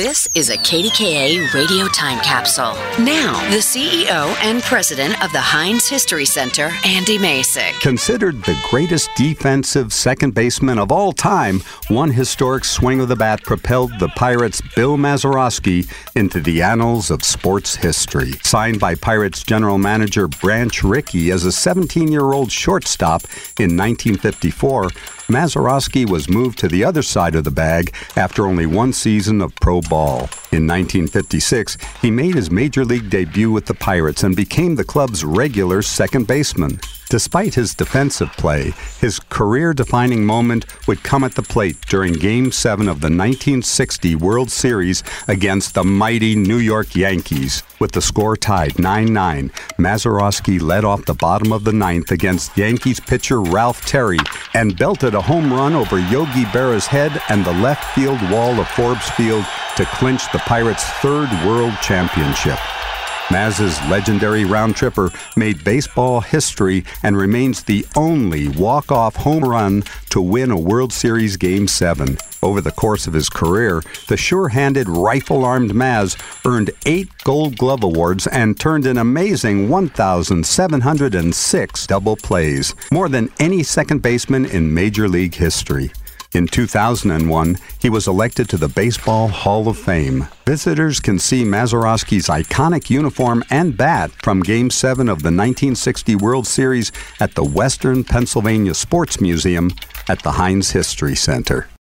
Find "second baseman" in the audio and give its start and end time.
9.92-10.78, 35.82-36.80, 83.62-84.44